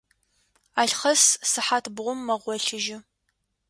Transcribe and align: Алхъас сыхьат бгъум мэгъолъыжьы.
Алхъас 0.81 1.23
сыхьат 1.49 1.85
бгъум 1.95 2.19
мэгъолъыжьы. 2.27 2.97